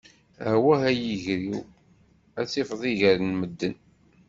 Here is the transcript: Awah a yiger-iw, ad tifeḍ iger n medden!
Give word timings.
Awah 0.51 0.79
a 0.89 0.91
yiger-iw, 1.01 1.55
ad 2.39 2.47
tifeḍ 2.49 2.81
iger 2.91 3.17
n 3.21 3.31
medden! 3.39 3.75